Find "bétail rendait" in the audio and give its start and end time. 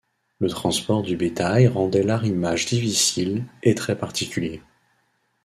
1.15-2.01